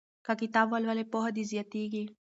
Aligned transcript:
که 0.25 0.33
کتاب 0.41 0.67
ولولې 0.71 1.05
پوهه 1.11 1.29
دې 1.35 1.43
زیاتیږي. 1.51 2.03